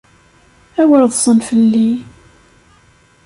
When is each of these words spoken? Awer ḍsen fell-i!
Awer 0.81 1.01
ḍsen 1.11 1.39
fell-i! 1.47 1.89